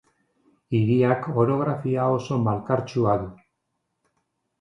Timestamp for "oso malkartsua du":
2.13-3.29